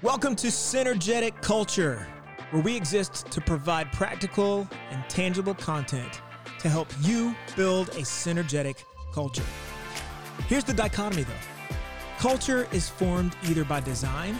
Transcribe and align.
Welcome 0.00 0.36
to 0.36 0.46
Synergetic 0.46 1.42
Culture, 1.42 2.06
where 2.52 2.62
we 2.62 2.76
exist 2.76 3.26
to 3.32 3.40
provide 3.40 3.90
practical 3.90 4.68
and 4.92 5.02
tangible 5.10 5.54
content 5.54 6.22
to 6.60 6.68
help 6.68 6.86
you 7.00 7.34
build 7.56 7.88
a 7.88 8.02
synergetic 8.02 8.84
culture. 9.12 9.42
Here's 10.46 10.62
the 10.62 10.72
dichotomy 10.72 11.24
though 11.24 11.76
culture 12.16 12.68
is 12.70 12.88
formed 12.88 13.34
either 13.48 13.64
by 13.64 13.80
design 13.80 14.38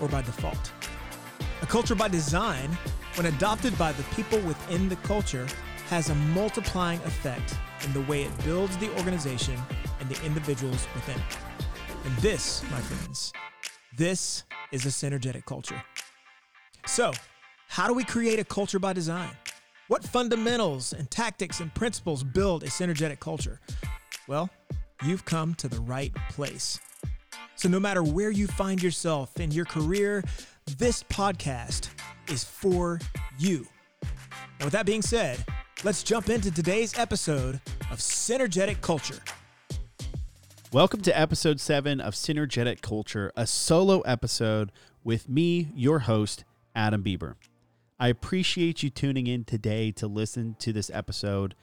or 0.00 0.06
by 0.06 0.22
default. 0.22 0.70
A 1.62 1.66
culture 1.66 1.96
by 1.96 2.06
design, 2.06 2.70
when 3.16 3.26
adopted 3.26 3.76
by 3.76 3.90
the 3.90 4.04
people 4.14 4.38
within 4.42 4.88
the 4.88 4.96
culture, 4.96 5.48
has 5.88 6.10
a 6.10 6.14
multiplying 6.14 7.00
effect 7.00 7.56
in 7.84 7.92
the 7.92 8.02
way 8.02 8.22
it 8.22 8.44
builds 8.44 8.76
the 8.76 8.88
organization 8.98 9.60
and 9.98 10.08
the 10.08 10.24
individuals 10.24 10.86
within 10.94 11.18
it. 11.18 11.66
And 12.04 12.16
this, 12.18 12.62
my 12.70 12.80
friends, 12.80 13.32
this 13.96 14.44
is 14.72 14.86
a 14.86 14.88
synergetic 14.88 15.44
culture. 15.44 15.80
So, 16.86 17.12
how 17.68 17.86
do 17.86 17.94
we 17.94 18.04
create 18.04 18.38
a 18.38 18.44
culture 18.44 18.78
by 18.78 18.92
design? 18.92 19.30
What 19.88 20.02
fundamentals 20.04 20.92
and 20.92 21.10
tactics 21.10 21.60
and 21.60 21.72
principles 21.74 22.24
build 22.24 22.64
a 22.64 22.66
synergetic 22.66 23.20
culture? 23.20 23.60
Well, 24.26 24.50
you've 25.04 25.24
come 25.24 25.54
to 25.56 25.68
the 25.68 25.80
right 25.80 26.12
place. 26.30 26.80
So, 27.56 27.68
no 27.68 27.78
matter 27.78 28.02
where 28.02 28.30
you 28.30 28.46
find 28.46 28.82
yourself 28.82 29.38
in 29.38 29.50
your 29.50 29.64
career, 29.64 30.24
this 30.78 31.02
podcast 31.04 31.88
is 32.28 32.42
for 32.42 32.98
you. 33.38 33.66
And 34.02 34.64
with 34.64 34.72
that 34.72 34.86
being 34.86 35.02
said, 35.02 35.44
let's 35.84 36.02
jump 36.02 36.30
into 36.30 36.50
today's 36.50 36.98
episode 36.98 37.60
of 37.90 37.98
Synergetic 37.98 38.80
Culture. 38.80 39.20
Welcome 40.72 41.02
to 41.02 41.20
episode 41.20 41.60
seven 41.60 42.00
of 42.00 42.14
Synergetic 42.14 42.80
Culture, 42.80 43.30
a 43.36 43.46
solo 43.46 44.00
episode 44.00 44.72
with 45.04 45.28
me, 45.28 45.68
your 45.74 45.98
host, 45.98 46.44
Adam 46.74 47.04
Bieber. 47.04 47.34
I 48.00 48.08
appreciate 48.08 48.82
you 48.82 48.88
tuning 48.88 49.26
in 49.26 49.44
today 49.44 49.90
to 49.90 50.06
listen 50.06 50.56
to 50.60 50.72
this 50.72 50.88
episode. 50.88 51.54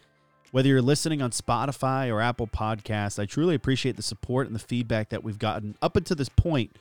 Whether 0.52 0.70
you're 0.70 0.84
listening 0.84 1.24
on 1.24 1.32
Spotify 1.32 2.14
or 2.14 2.22
Apple 2.22 2.46
Podcasts, 2.46 3.18
I 3.18 3.26
truly 3.26 3.56
appreciate 3.56 3.96
the 3.96 4.04
support 4.04 4.46
and 4.46 4.56
the 4.56 4.60
feedback 4.60 5.10
that 5.10 5.24
we've 5.24 5.40
gotten 5.40 5.76
up 5.82 5.96
until 5.96 6.16
this 6.16 6.30
point 6.30 6.78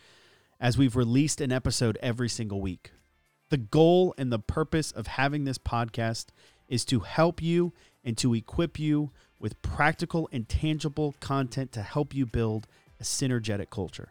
as 0.60 0.76
we've 0.76 0.96
released 0.96 1.40
an 1.40 1.50
episode 1.50 1.96
every 2.02 2.28
single 2.28 2.60
week. 2.60 2.90
The 3.48 3.56
goal 3.56 4.14
and 4.18 4.30
the 4.30 4.38
purpose 4.38 4.92
of 4.92 5.06
having 5.06 5.44
this 5.44 5.56
podcast 5.56 6.26
is 6.68 6.84
to 6.84 7.00
help 7.00 7.40
you 7.40 7.72
and 8.04 8.18
to 8.18 8.34
equip 8.34 8.78
you 8.78 9.12
with 9.40 9.60
practical 9.62 10.28
and 10.32 10.48
tangible 10.48 11.14
content 11.20 11.72
to 11.72 11.82
help 11.82 12.14
you 12.14 12.26
build 12.26 12.66
a 13.00 13.04
synergetic 13.04 13.70
culture. 13.70 14.08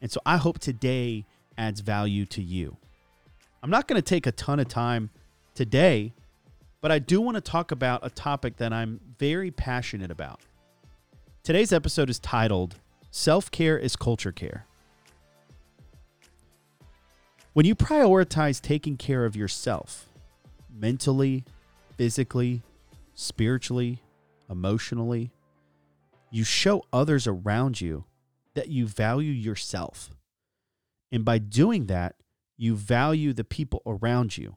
And 0.00 0.10
so 0.10 0.20
I 0.26 0.36
hope 0.36 0.58
today 0.58 1.24
adds 1.56 1.80
value 1.80 2.26
to 2.26 2.42
you. 2.42 2.76
I'm 3.62 3.70
not 3.70 3.88
going 3.88 4.00
to 4.00 4.06
take 4.06 4.26
a 4.26 4.32
ton 4.32 4.60
of 4.60 4.68
time 4.68 5.10
today, 5.54 6.12
but 6.80 6.92
I 6.92 6.98
do 6.98 7.20
want 7.20 7.36
to 7.36 7.40
talk 7.40 7.72
about 7.72 8.06
a 8.06 8.10
topic 8.10 8.56
that 8.58 8.72
I'm 8.72 9.00
very 9.18 9.50
passionate 9.50 10.10
about. 10.10 10.40
Today's 11.42 11.72
episode 11.72 12.10
is 12.10 12.18
titled 12.18 12.76
Self 13.10 13.50
Care 13.50 13.78
is 13.78 13.96
Culture 13.96 14.32
Care. 14.32 14.66
When 17.54 17.66
you 17.66 17.74
prioritize 17.74 18.60
taking 18.60 18.96
care 18.96 19.24
of 19.24 19.34
yourself, 19.34 20.06
mentally, 20.72 21.44
physically, 21.96 22.62
spiritually, 23.14 24.00
emotionally, 24.48 25.30
you 26.30 26.44
show 26.44 26.84
others 26.92 27.26
around 27.26 27.80
you 27.80 28.04
that 28.54 28.68
you 28.68 28.86
value 28.86 29.32
yourself. 29.32 30.10
And 31.10 31.24
by 31.24 31.38
doing 31.38 31.86
that, 31.86 32.16
you 32.56 32.74
value 32.74 33.32
the 33.32 33.44
people 33.44 33.82
around 33.86 34.36
you 34.36 34.56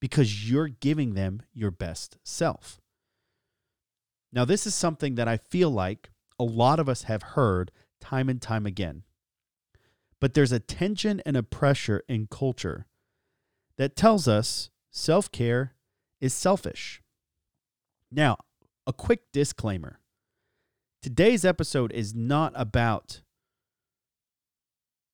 because 0.00 0.48
you're 0.48 0.68
giving 0.68 1.14
them 1.14 1.42
your 1.52 1.70
best 1.70 2.18
self. 2.22 2.80
Now, 4.32 4.44
this 4.44 4.66
is 4.66 4.74
something 4.74 5.14
that 5.14 5.28
I 5.28 5.38
feel 5.38 5.70
like 5.70 6.10
a 6.38 6.44
lot 6.44 6.78
of 6.78 6.88
us 6.88 7.04
have 7.04 7.22
heard 7.22 7.72
time 8.00 8.28
and 8.28 8.40
time 8.40 8.66
again. 8.66 9.02
But 10.20 10.34
there's 10.34 10.52
a 10.52 10.60
tension 10.60 11.22
and 11.24 11.36
a 11.36 11.42
pressure 11.42 12.02
in 12.08 12.26
culture 12.30 12.86
that 13.76 13.96
tells 13.96 14.28
us 14.28 14.70
self 14.90 15.30
care 15.32 15.74
is 16.20 16.34
selfish. 16.34 17.00
Now, 18.10 18.36
a 18.88 18.92
quick 18.92 19.30
disclaimer 19.32 20.00
today's 21.02 21.44
episode 21.44 21.92
is 21.92 22.14
not 22.14 22.52
about 22.56 23.22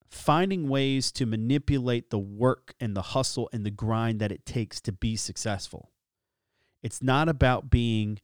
finding 0.09 0.69
ways 0.69 1.11
to 1.13 1.27
manipulate 1.27 2.11
the 2.11 2.19
work 2.19 2.75
and 2.81 2.97
the 2.97 3.03
hustle 3.03 3.51
and 3.53 3.67
the 3.67 3.71
grind 3.71 4.21
that 4.21 4.33
it 4.33 4.47
takes 4.47 4.81
to 4.81 4.93
be 4.93 5.17
successful. 5.17 5.91
It's 6.83 7.03
not 7.03 7.29
about 7.29 7.69
being 7.69 8.21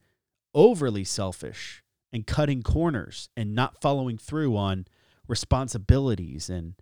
overly 0.53 1.03
selfish 1.03 1.83
and 2.13 2.25
cutting 2.25 2.63
corners 2.63 3.29
and 3.35 3.53
not 3.53 3.81
following 3.81 4.17
through 4.17 4.55
on 4.55 4.87
responsibilities 5.27 6.49
and 6.49 6.75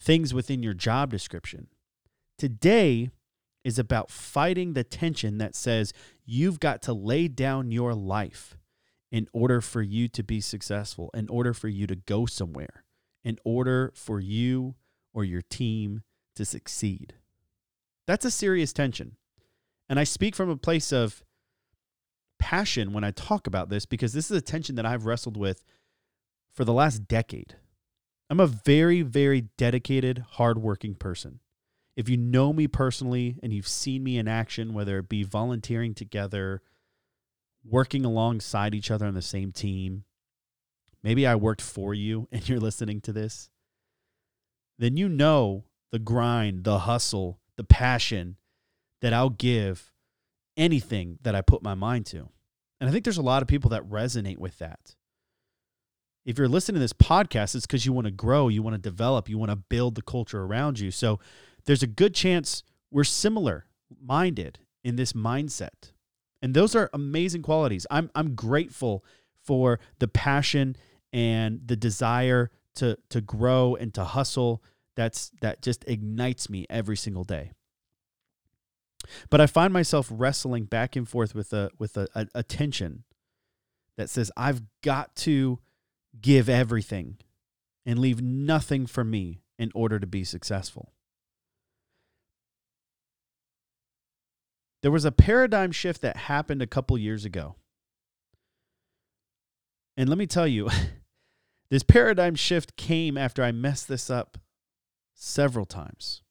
things 0.00 0.34
within 0.34 0.62
your 0.62 0.74
job 0.74 1.10
description. 1.10 1.68
Today 2.38 3.10
is 3.66 3.80
about 3.80 4.12
fighting 4.12 4.74
the 4.74 4.84
tension 4.84 5.38
that 5.38 5.56
says 5.56 5.92
you've 6.24 6.60
got 6.60 6.80
to 6.80 6.92
lay 6.92 7.26
down 7.26 7.72
your 7.72 7.94
life 7.94 8.56
in 9.10 9.26
order 9.32 9.60
for 9.60 9.82
you 9.82 10.06
to 10.06 10.22
be 10.22 10.40
successful, 10.40 11.10
in 11.14 11.28
order 11.28 11.52
for 11.52 11.66
you 11.66 11.84
to 11.84 11.96
go 11.96 12.26
somewhere, 12.26 12.84
in 13.24 13.36
order 13.42 13.92
for 13.96 14.20
you 14.20 14.76
or 15.12 15.24
your 15.24 15.42
team 15.42 16.02
to 16.36 16.44
succeed. 16.44 17.14
That's 18.06 18.24
a 18.24 18.30
serious 18.30 18.72
tension. 18.72 19.16
And 19.88 19.98
I 19.98 20.04
speak 20.04 20.36
from 20.36 20.48
a 20.48 20.56
place 20.56 20.92
of 20.92 21.24
passion 22.38 22.92
when 22.92 23.02
I 23.02 23.10
talk 23.10 23.48
about 23.48 23.68
this 23.68 23.84
because 23.84 24.12
this 24.12 24.30
is 24.30 24.36
a 24.36 24.42
tension 24.42 24.76
that 24.76 24.86
I've 24.86 25.06
wrestled 25.06 25.36
with 25.36 25.64
for 26.52 26.64
the 26.64 26.72
last 26.72 27.08
decade. 27.08 27.56
I'm 28.30 28.38
a 28.38 28.46
very, 28.46 29.02
very 29.02 29.48
dedicated, 29.58 30.24
hardworking 30.34 30.94
person 30.94 31.40
if 31.96 32.10
you 32.10 32.16
know 32.18 32.52
me 32.52 32.68
personally 32.68 33.38
and 33.42 33.52
you've 33.52 33.66
seen 33.66 34.04
me 34.04 34.18
in 34.18 34.28
action, 34.28 34.74
whether 34.74 34.98
it 34.98 35.08
be 35.08 35.22
volunteering 35.22 35.94
together, 35.94 36.62
working 37.64 38.04
alongside 38.04 38.74
each 38.74 38.90
other 38.90 39.06
on 39.06 39.14
the 39.14 39.22
same 39.22 39.50
team, 39.50 40.04
maybe 41.02 41.26
I 41.26 41.34
worked 41.34 41.62
for 41.62 41.94
you 41.94 42.28
and 42.32 42.46
you're 42.48 42.60
listening 42.60 43.00
to 43.02 43.12
this, 43.12 43.48
then 44.78 44.96
you 44.96 45.08
know 45.08 45.64
the 45.90 45.98
grind, 45.98 46.64
the 46.64 46.80
hustle, 46.80 47.40
the 47.56 47.64
passion 47.64 48.36
that 49.00 49.14
I'll 49.14 49.30
give 49.30 49.92
anything 50.56 51.18
that 51.22 51.34
I 51.34 51.40
put 51.40 51.62
my 51.62 51.74
mind 51.74 52.06
to. 52.06 52.28
And 52.78 52.90
I 52.90 52.92
think 52.92 53.04
there's 53.04 53.16
a 53.16 53.22
lot 53.22 53.40
of 53.40 53.48
people 53.48 53.70
that 53.70 53.88
resonate 53.88 54.38
with 54.38 54.58
that. 54.58 54.94
If 56.26 56.36
you're 56.36 56.48
listening 56.48 56.74
to 56.74 56.80
this 56.80 56.92
podcast, 56.92 57.54
it's 57.54 57.66
because 57.66 57.86
you 57.86 57.92
want 57.92 58.06
to 58.06 58.10
grow, 58.10 58.48
you 58.48 58.62
want 58.62 58.74
to 58.74 58.80
develop, 58.80 59.28
you 59.28 59.38
want 59.38 59.50
to 59.50 59.56
build 59.56 59.94
the 59.94 60.02
culture 60.02 60.42
around 60.42 60.78
you. 60.78 60.90
So 60.90 61.20
there's 61.66 61.82
a 61.82 61.88
good 61.88 62.14
chance 62.14 62.62
we're 62.90 63.04
similar 63.04 63.66
minded 64.00 64.60
in 64.82 64.96
this 64.96 65.12
mindset. 65.12 65.92
And 66.40 66.54
those 66.54 66.74
are 66.74 66.90
amazing 66.92 67.42
qualities. 67.42 67.86
I'm 67.90 68.10
I'm 68.14 68.34
grateful 68.34 69.04
for 69.42 69.80
the 69.98 70.08
passion 70.08 70.76
and 71.12 71.60
the 71.64 71.76
desire 71.76 72.50
to 72.76 72.98
to 73.10 73.20
grow 73.20 73.74
and 73.74 73.92
to 73.94 74.04
hustle 74.04 74.62
that's 74.94 75.30
that 75.40 75.62
just 75.62 75.84
ignites 75.88 76.48
me 76.48 76.66
every 76.70 76.96
single 76.96 77.24
day. 77.24 77.52
But 79.30 79.40
I 79.40 79.46
find 79.46 79.72
myself 79.72 80.08
wrestling 80.10 80.64
back 80.64 80.96
and 80.96 81.08
forth 81.08 81.34
with 81.34 81.52
a 81.52 81.70
with 81.78 81.96
a, 81.96 82.08
a, 82.14 82.26
a 82.36 82.42
tension 82.42 83.04
that 83.96 84.10
says 84.10 84.30
I've 84.36 84.62
got 84.82 85.14
to 85.16 85.58
give 86.20 86.48
everything 86.48 87.18
and 87.84 87.98
leave 87.98 88.20
nothing 88.22 88.86
for 88.86 89.04
me 89.04 89.42
in 89.58 89.70
order 89.74 89.98
to 89.98 90.06
be 90.06 90.24
successful. 90.24 90.92
There 94.82 94.90
was 94.90 95.04
a 95.04 95.12
paradigm 95.12 95.72
shift 95.72 96.02
that 96.02 96.16
happened 96.16 96.62
a 96.62 96.66
couple 96.66 96.96
years 96.98 97.24
ago. 97.24 97.56
And 99.96 100.08
let 100.08 100.18
me 100.18 100.26
tell 100.26 100.46
you, 100.46 100.68
this 101.70 101.82
paradigm 101.82 102.34
shift 102.34 102.76
came 102.76 103.16
after 103.16 103.42
I 103.42 103.52
messed 103.52 103.88
this 103.88 104.10
up 104.10 104.38
several 105.14 105.64
times. 105.64 106.22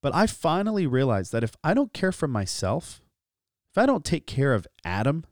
But 0.00 0.14
I 0.14 0.26
finally 0.26 0.86
realized 0.86 1.32
that 1.32 1.44
if 1.44 1.54
I 1.62 1.72
don't 1.72 1.92
care 1.92 2.12
for 2.12 2.28
myself, 2.28 3.02
if 3.72 3.78
I 3.78 3.86
don't 3.86 4.04
take 4.04 4.26
care 4.26 4.54
of 4.54 4.66
Adam, 4.84 5.24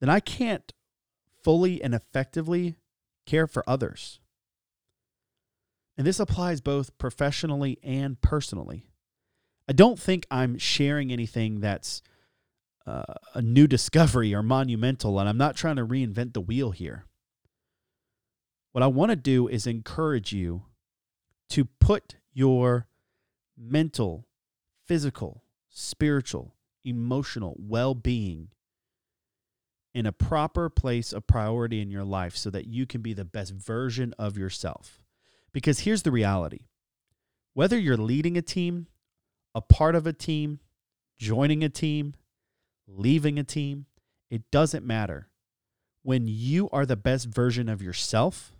then 0.00 0.10
I 0.10 0.20
can't 0.20 0.72
fully 1.42 1.82
and 1.82 1.94
effectively 1.94 2.76
care 3.26 3.46
for 3.46 3.64
others. 3.66 4.20
And 5.96 6.06
this 6.06 6.20
applies 6.20 6.60
both 6.60 6.96
professionally 6.98 7.78
and 7.82 8.20
personally. 8.20 8.86
I 9.68 9.72
don't 9.72 9.98
think 9.98 10.26
I'm 10.30 10.58
sharing 10.58 11.10
anything 11.10 11.60
that's 11.60 12.02
uh, 12.86 13.14
a 13.34 13.40
new 13.40 13.66
discovery 13.66 14.34
or 14.34 14.42
monumental, 14.42 15.18
and 15.18 15.28
I'm 15.28 15.38
not 15.38 15.56
trying 15.56 15.76
to 15.76 15.86
reinvent 15.86 16.34
the 16.34 16.40
wheel 16.40 16.70
here. 16.70 17.06
what 18.72 18.82
I 18.82 18.88
want 18.88 19.10
to 19.10 19.16
do 19.16 19.48
is 19.48 19.66
encourage 19.66 20.32
you 20.32 20.64
to 21.50 21.64
put 21.64 22.16
your 22.32 22.88
mental, 23.56 24.26
physical, 24.84 25.44
spiritual, 25.70 26.56
emotional 26.84 27.56
well 27.58 27.94
being 27.94 28.48
in 29.94 30.06
a 30.06 30.12
proper 30.12 30.68
place 30.68 31.12
of 31.12 31.26
priority 31.26 31.80
in 31.80 31.90
your 31.90 32.04
life 32.04 32.36
so 32.36 32.50
that 32.50 32.66
you 32.66 32.84
can 32.84 33.00
be 33.00 33.14
the 33.14 33.24
best 33.24 33.52
version 33.52 34.12
of 34.18 34.36
yourself. 34.36 35.00
Because 35.52 35.80
here's 35.80 36.02
the 36.02 36.10
reality 36.10 36.66
whether 37.54 37.78
you're 37.78 37.96
leading 37.96 38.36
a 38.36 38.42
team, 38.42 38.88
a 39.54 39.60
part 39.60 39.94
of 39.94 40.06
a 40.06 40.12
team, 40.12 40.60
joining 41.18 41.62
a 41.62 41.68
team, 41.68 42.14
leaving 42.86 43.38
a 43.38 43.44
team, 43.44 43.86
it 44.30 44.50
doesn't 44.50 44.84
matter. 44.84 45.28
When 46.02 46.26
you 46.26 46.68
are 46.70 46.84
the 46.84 46.96
best 46.96 47.26
version 47.26 47.68
of 47.68 47.80
yourself, 47.80 48.52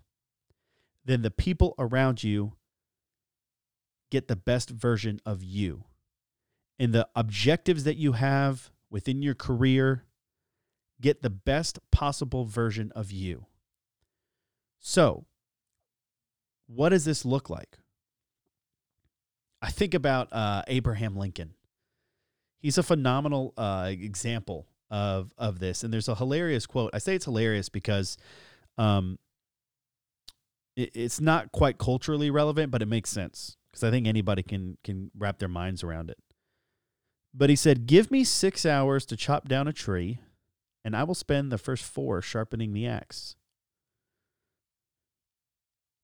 then 1.04 1.22
the 1.22 1.30
people 1.30 1.74
around 1.78 2.22
you 2.22 2.52
get 4.10 4.28
the 4.28 4.36
best 4.36 4.70
version 4.70 5.20
of 5.26 5.42
you. 5.42 5.84
And 6.78 6.92
the 6.92 7.08
objectives 7.14 7.84
that 7.84 7.96
you 7.96 8.12
have 8.12 8.70
within 8.90 9.22
your 9.22 9.34
career 9.34 10.04
get 11.00 11.22
the 11.22 11.30
best 11.30 11.78
possible 11.90 12.44
version 12.44 12.92
of 12.94 13.10
you. 13.10 13.46
So, 14.80 15.26
what 16.66 16.90
does 16.90 17.04
this 17.04 17.24
look 17.24 17.50
like? 17.50 17.78
I 19.64 19.70
think 19.70 19.94
about 19.94 20.30
uh, 20.30 20.62
Abraham 20.68 21.16
Lincoln. 21.16 21.54
He's 22.60 22.76
a 22.76 22.82
phenomenal 22.82 23.54
uh, 23.56 23.88
example 23.90 24.66
of 24.90 25.32
of 25.38 25.58
this, 25.58 25.82
and 25.82 25.92
there's 25.92 26.08
a 26.08 26.14
hilarious 26.14 26.66
quote. 26.66 26.90
I 26.92 26.98
say 26.98 27.14
it's 27.14 27.24
hilarious 27.24 27.70
because 27.70 28.18
um, 28.76 29.18
it, 30.76 30.90
it's 30.94 31.18
not 31.18 31.50
quite 31.50 31.78
culturally 31.78 32.30
relevant, 32.30 32.70
but 32.70 32.82
it 32.82 32.88
makes 32.88 33.08
sense 33.08 33.56
because 33.70 33.82
I 33.82 33.90
think 33.90 34.06
anybody 34.06 34.42
can 34.42 34.76
can 34.84 35.10
wrap 35.16 35.38
their 35.38 35.48
minds 35.48 35.82
around 35.82 36.10
it. 36.10 36.18
But 37.32 37.48
he 37.48 37.56
said, 37.56 37.86
"Give 37.86 38.10
me 38.10 38.22
six 38.22 38.66
hours 38.66 39.06
to 39.06 39.16
chop 39.16 39.48
down 39.48 39.66
a 39.66 39.72
tree, 39.72 40.20
and 40.84 40.94
I 40.94 41.04
will 41.04 41.14
spend 41.14 41.50
the 41.50 41.58
first 41.58 41.84
four 41.84 42.20
sharpening 42.20 42.74
the 42.74 42.86
axe." 42.86 43.36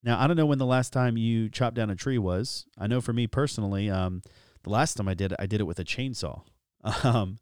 Now, 0.03 0.19
I 0.19 0.27
don't 0.27 0.37
know 0.37 0.47
when 0.47 0.59
the 0.59 0.67
last 0.67 0.93
time 0.93 1.17
you 1.17 1.49
chopped 1.49 1.77
down 1.77 1.91
a 1.91 1.97
tree 1.97 2.19
was. 2.19 2.67
I 2.79 2.87
know 2.87 3.01
for 3.01 3.13
me 3.13 3.27
personally, 3.27 3.91
um, 3.91 4.23
the 4.63 4.71
last 4.71 4.95
time 4.95 5.09
I 5.09 5.15
did 5.15 5.33
it, 5.33 5.39
I 5.39 5.47
did 5.47 5.61
it 5.61 5.65
with 5.65 5.79
a 5.79 5.85
chainsaw. 5.85 6.43
Um, 7.05 7.39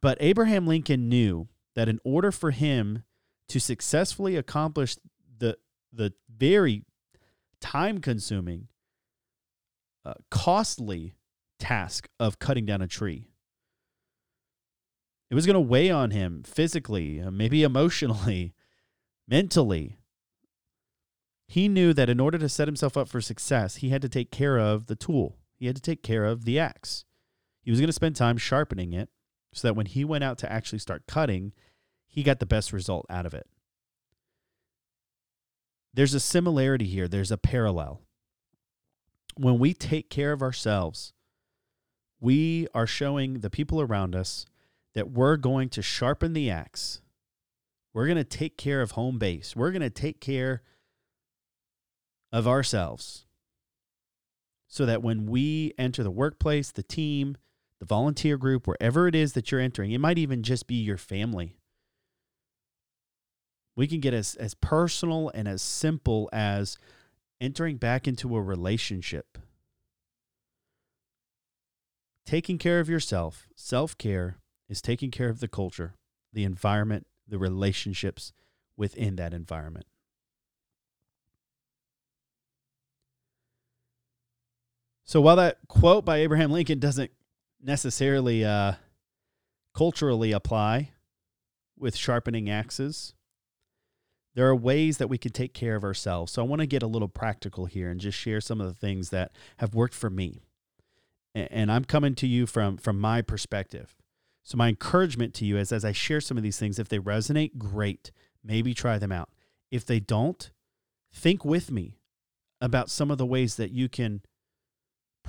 but 0.00 0.18
Abraham 0.20 0.66
Lincoln 0.66 1.08
knew 1.08 1.48
that 1.74 1.88
in 1.88 2.00
order 2.04 2.32
for 2.32 2.50
him 2.50 3.04
to 3.48 3.60
successfully 3.60 4.36
accomplish 4.36 4.96
the 5.38 5.56
the 5.92 6.12
very 6.28 6.84
time 7.60 8.00
consuming, 8.00 8.68
uh, 10.04 10.14
costly 10.30 11.14
task 11.58 12.08
of 12.18 12.38
cutting 12.38 12.66
down 12.66 12.82
a 12.82 12.86
tree, 12.86 13.28
it 15.30 15.34
was 15.34 15.46
going 15.46 15.54
to 15.54 15.60
weigh 15.60 15.90
on 15.90 16.10
him 16.10 16.42
physically, 16.44 17.20
uh, 17.20 17.30
maybe 17.30 17.62
emotionally, 17.62 18.54
mentally 19.28 19.97
he 21.48 21.66
knew 21.66 21.94
that 21.94 22.10
in 22.10 22.20
order 22.20 22.36
to 22.36 22.48
set 22.48 22.68
himself 22.68 22.96
up 22.96 23.08
for 23.08 23.22
success, 23.22 23.76
he 23.76 23.88
had 23.88 24.02
to 24.02 24.08
take 24.08 24.30
care 24.30 24.58
of 24.58 24.86
the 24.86 24.94
tool. 24.94 25.38
He 25.56 25.66
had 25.66 25.76
to 25.76 25.82
take 25.82 26.02
care 26.02 26.26
of 26.26 26.44
the 26.44 26.58
axe. 26.58 27.06
He 27.62 27.70
was 27.70 27.80
going 27.80 27.88
to 27.88 27.94
spend 27.94 28.16
time 28.16 28.36
sharpening 28.36 28.92
it 28.92 29.08
so 29.54 29.66
that 29.66 29.74
when 29.74 29.86
he 29.86 30.04
went 30.04 30.24
out 30.24 30.36
to 30.38 30.52
actually 30.52 30.78
start 30.78 31.06
cutting, 31.08 31.52
he 32.06 32.22
got 32.22 32.38
the 32.38 32.46
best 32.46 32.70
result 32.72 33.06
out 33.08 33.24
of 33.24 33.32
it. 33.32 33.46
There's 35.94 36.14
a 36.14 36.20
similarity 36.20 36.84
here, 36.84 37.08
there's 37.08 37.32
a 37.32 37.38
parallel. 37.38 38.02
When 39.36 39.58
we 39.58 39.72
take 39.72 40.10
care 40.10 40.32
of 40.32 40.42
ourselves, 40.42 41.14
we 42.20 42.68
are 42.74 42.86
showing 42.86 43.40
the 43.40 43.50
people 43.50 43.80
around 43.80 44.14
us 44.14 44.44
that 44.94 45.10
we're 45.10 45.36
going 45.36 45.70
to 45.70 45.82
sharpen 45.82 46.34
the 46.34 46.50
axe. 46.50 47.00
We're 47.94 48.06
going 48.06 48.18
to 48.18 48.24
take 48.24 48.58
care 48.58 48.82
of 48.82 48.92
home 48.92 49.18
base. 49.18 49.56
We're 49.56 49.70
going 49.70 49.82
to 49.82 49.90
take 49.90 50.20
care 50.20 50.62
of 52.32 52.46
ourselves 52.46 53.26
so 54.68 54.84
that 54.84 55.02
when 55.02 55.26
we 55.26 55.72
enter 55.78 56.02
the 56.02 56.10
workplace, 56.10 56.70
the 56.70 56.82
team, 56.82 57.36
the 57.80 57.86
volunteer 57.86 58.36
group, 58.36 58.66
wherever 58.66 59.08
it 59.08 59.14
is 59.14 59.32
that 59.32 59.50
you're 59.50 59.60
entering, 59.60 59.92
it 59.92 59.98
might 59.98 60.18
even 60.18 60.42
just 60.42 60.66
be 60.66 60.74
your 60.74 60.98
family. 60.98 61.56
We 63.74 63.86
can 63.86 64.00
get 64.00 64.12
as, 64.12 64.34
as 64.34 64.54
personal 64.54 65.30
and 65.34 65.48
as 65.48 65.62
simple 65.62 66.28
as 66.32 66.76
entering 67.40 67.76
back 67.76 68.06
into 68.06 68.36
a 68.36 68.42
relationship. 68.42 69.38
Taking 72.26 72.58
care 72.58 72.80
of 72.80 72.90
yourself, 72.90 73.46
self 73.56 73.96
care, 73.96 74.38
is 74.68 74.82
taking 74.82 75.10
care 75.10 75.30
of 75.30 75.40
the 75.40 75.48
culture, 75.48 75.94
the 76.32 76.44
environment, 76.44 77.06
the 77.26 77.38
relationships 77.38 78.32
within 78.76 79.16
that 79.16 79.32
environment. 79.32 79.86
So 85.08 85.22
while 85.22 85.36
that 85.36 85.56
quote 85.68 86.04
by 86.04 86.18
Abraham 86.18 86.50
Lincoln 86.50 86.80
doesn't 86.80 87.10
necessarily 87.62 88.44
uh, 88.44 88.74
culturally 89.74 90.32
apply 90.32 90.90
with 91.78 91.96
sharpening 91.96 92.50
axes, 92.50 93.14
there 94.34 94.46
are 94.46 94.54
ways 94.54 94.98
that 94.98 95.08
we 95.08 95.16
can 95.16 95.32
take 95.32 95.54
care 95.54 95.76
of 95.76 95.82
ourselves. 95.82 96.32
So 96.32 96.42
I 96.42 96.46
want 96.46 96.60
to 96.60 96.66
get 96.66 96.82
a 96.82 96.86
little 96.86 97.08
practical 97.08 97.64
here 97.64 97.90
and 97.90 97.98
just 97.98 98.18
share 98.18 98.42
some 98.42 98.60
of 98.60 98.66
the 98.66 98.74
things 98.74 99.08
that 99.08 99.32
have 99.56 99.74
worked 99.74 99.94
for 99.94 100.10
me. 100.10 100.42
And 101.34 101.72
I'm 101.72 101.86
coming 101.86 102.14
to 102.16 102.26
you 102.26 102.44
from 102.44 102.76
from 102.76 103.00
my 103.00 103.22
perspective. 103.22 103.96
So 104.42 104.58
my 104.58 104.68
encouragement 104.68 105.32
to 105.36 105.46
you 105.46 105.56
is 105.56 105.72
as 105.72 105.86
I 105.86 105.92
share 105.92 106.20
some 106.20 106.36
of 106.36 106.42
these 106.42 106.58
things, 106.58 106.78
if 106.78 106.90
they 106.90 106.98
resonate, 106.98 107.56
great. 107.56 108.12
Maybe 108.44 108.74
try 108.74 108.98
them 108.98 109.12
out. 109.12 109.30
If 109.70 109.86
they 109.86 110.00
don't, 110.00 110.50
think 111.10 111.46
with 111.46 111.70
me 111.70 111.96
about 112.60 112.90
some 112.90 113.10
of 113.10 113.16
the 113.16 113.24
ways 113.24 113.54
that 113.54 113.70
you 113.70 113.88
can 113.88 114.20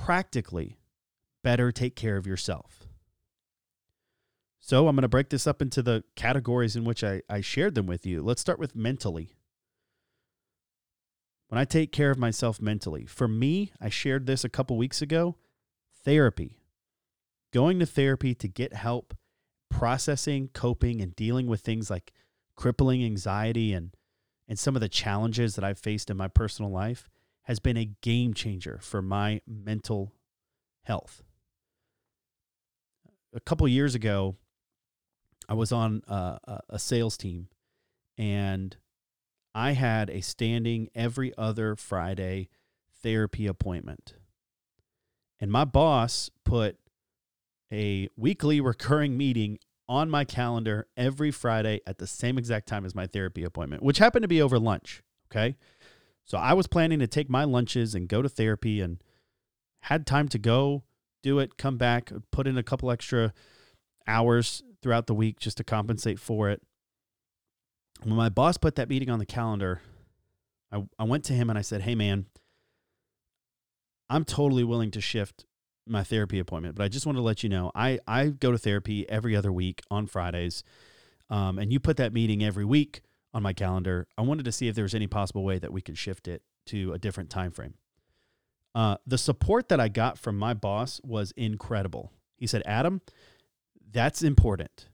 practically 0.05 0.79
better 1.43 1.71
take 1.71 1.95
care 1.95 2.17
of 2.17 2.27
yourself. 2.27 2.87
So 4.59 4.87
I'm 4.87 4.95
going 4.95 5.03
to 5.03 5.07
break 5.07 5.29
this 5.29 5.47
up 5.47 5.61
into 5.61 5.81
the 5.81 6.03
categories 6.15 6.75
in 6.75 6.83
which 6.83 7.03
I, 7.03 7.21
I 7.29 7.41
shared 7.41 7.75
them 7.75 7.85
with 7.85 8.06
you. 8.06 8.21
Let's 8.21 8.41
start 8.41 8.59
with 8.59 8.75
mentally. 8.75 9.35
When 11.47 11.59
I 11.59 11.65
take 11.65 11.91
care 11.91 12.11
of 12.11 12.19
myself 12.19 12.61
mentally, 12.61 13.06
for 13.06 13.27
me, 13.27 13.71
I 13.81 13.89
shared 13.89 14.25
this 14.25 14.44
a 14.44 14.49
couple 14.49 14.77
weeks 14.77 15.01
ago 15.01 15.37
therapy. 16.03 16.59
Going 17.51 17.79
to 17.79 17.85
therapy 17.85 18.35
to 18.35 18.47
get 18.47 18.73
help 18.73 19.15
processing, 19.69 20.49
coping, 20.53 21.01
and 21.01 21.15
dealing 21.15 21.47
with 21.47 21.61
things 21.61 21.89
like 21.89 22.13
crippling 22.56 23.03
anxiety 23.03 23.73
and, 23.73 23.95
and 24.47 24.59
some 24.59 24.75
of 24.75 24.81
the 24.81 24.89
challenges 24.89 25.56
that 25.56 25.63
I've 25.63 25.79
faced 25.79 26.09
in 26.09 26.18
my 26.18 26.27
personal 26.27 26.71
life 26.71 27.09
has 27.49 27.59
been 27.59 27.77
a 27.77 27.89
game 28.03 28.31
changer 28.31 28.77
for 28.79 29.01
my 29.01 29.41
mental 29.47 30.13
health. 30.83 31.23
A 33.33 33.39
couple 33.39 33.68
years 33.68 33.95
ago, 33.95 34.35
I 35.49 35.56
was 35.56 35.71
on 35.71 36.03
uh, 36.07 36.37
a 36.69 36.77
sales 36.77 37.18
team 37.18 37.47
and 38.19 38.77
I 39.56 39.71
had 39.71 40.11
a 40.11 40.21
standing 40.21 40.89
every 40.94 41.33
other 41.39 41.75
Friday 41.75 42.49
therapy 43.01 43.47
appointment. 43.47 44.13
And 45.39 45.51
my 45.51 45.65
boss 45.65 46.29
put 46.45 46.77
a 47.73 48.09
weekly 48.15 48.61
recurring 48.61 49.18
meeting 49.18 49.57
on 49.87 50.07
my 50.07 50.23
calendar 50.23 50.85
every 50.95 51.31
Friday 51.31 51.81
at 51.87 51.97
the 51.97 52.06
same 52.06 52.37
exact 52.37 52.68
time 52.68 52.85
as 52.85 52.94
my 52.94 53.07
therapy 53.07 53.44
appointment, 53.44 53.81
which 53.81 53.97
happened 53.97 54.21
to 54.21 54.27
be 54.27 54.39
over 54.39 54.59
lunch. 54.59 55.01
Okay. 55.31 55.56
So 56.30 56.38
I 56.38 56.54
was 56.54 56.68
planning 56.68 57.00
to 57.00 57.07
take 57.07 57.28
my 57.28 57.44
lunches 57.44 57.95
and 57.95 58.07
go 58.07 58.21
to 58.21 58.30
therapy 58.30 58.81
and 58.81 59.02
had 59.81 60.06
time 60.06 60.28
to 60.30 60.38
go 60.38 60.83
do 61.24 61.40
it, 61.40 61.57
come 61.57 61.78
back, 61.78 62.12
put 62.31 62.45
in 62.45 62.56
a 62.56 62.64
couple 62.64 62.92
extra 62.92 63.33
hours 64.06 64.62
throughout 64.81 65.07
the 65.07 65.16
week 65.16 65.40
just 65.40 65.57
to 65.57 65.64
compensate 65.64 66.19
for 66.19 66.50
it. 66.50 66.62
When 68.04 68.16
my 68.16 68.30
boss 68.30 68.57
put 68.57 68.76
that 68.76 68.90
meeting 68.90 69.09
on 69.09 69.18
the 69.18 69.26
calendar, 69.26 69.81
I, 70.71 70.83
I 71.00 71.04
went 71.04 71.26
to 71.26 71.33
him 71.33 71.50
and 71.50 71.57
I 71.57 71.64
said, 71.64 71.81
Hey, 71.81 71.95
man, 71.95 72.28
I'm 74.07 74.24
totally 74.24 74.64
willing 74.64 74.92
to 74.92 75.02
shift 75.02 75.45
my 75.88 76.04
therapy 76.04 76.38
appointment, 76.38 76.76
but 76.76 76.83
I 76.83 76.90
just 76.90 77.07
want 77.07 77.18
to 77.18 77.24
let 77.24 77.42
you 77.42 77.50
know 77.50 77.71
I, 77.74 77.98
I 78.07 78.28
go 78.28 78.52
to 78.52 78.57
therapy 78.59 79.09
every 79.09 79.36
other 79.36 79.52
week 79.52 79.81
on 79.90 80.06
Fridays. 80.06 80.64
Um, 81.31 81.57
and 81.57 81.74
you 81.74 81.80
put 81.80 81.98
that 81.98 82.14
meeting 82.14 82.44
every 82.44 82.66
week 82.66 83.02
on 83.33 83.44
my 83.44 83.54
calendar. 83.54 84.07
I 84.18 84.21
wanted 84.21 84.45
to 84.45 84.52
see 84.52 84.68
if 84.68 84.76
there 84.76 84.83
was 84.83 84.95
any 84.95 85.07
possible 85.07 85.44
way 85.44 85.59
that 85.59 85.74
we 85.74 85.81
could 85.81 85.98
shift 85.98 86.28
it 86.28 86.42
to 86.68 86.94
a 86.94 86.98
different 86.98 87.30
time 87.30 87.52
frame. 87.52 87.76
Uh, 88.76 88.98
the 89.06 89.18
support 89.18 89.69
that 89.69 89.80
I 89.80 89.88
got 89.88 90.18
from 90.18 90.38
my 90.38 90.54
boss 90.54 91.02
was 91.04 91.31
incredible. 91.38 92.12
He 92.38 92.48
said, 92.48 92.64
Adam, 92.66 93.02
that's 93.92 94.21
important. 94.24 94.90